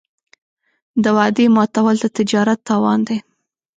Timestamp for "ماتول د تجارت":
1.55-2.59